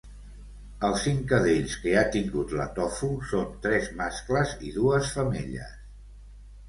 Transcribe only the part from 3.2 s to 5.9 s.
son tres mascles i dues femelles